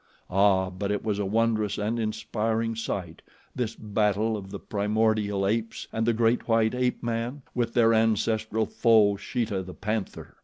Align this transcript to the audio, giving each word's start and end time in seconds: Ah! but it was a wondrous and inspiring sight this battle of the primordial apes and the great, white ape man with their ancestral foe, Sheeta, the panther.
Ah! 0.31 0.71
but 0.71 0.89
it 0.91 1.03
was 1.03 1.19
a 1.19 1.27
wondrous 1.27 1.77
and 1.77 1.99
inspiring 1.99 2.75
sight 2.75 3.21
this 3.55 3.75
battle 3.75 4.35
of 4.35 4.49
the 4.49 4.57
primordial 4.59 5.45
apes 5.45 5.87
and 5.93 6.07
the 6.07 6.11
great, 6.13 6.47
white 6.47 6.73
ape 6.73 7.03
man 7.03 7.43
with 7.53 7.75
their 7.75 7.93
ancestral 7.93 8.65
foe, 8.65 9.15
Sheeta, 9.15 9.61
the 9.61 9.75
panther. 9.75 10.37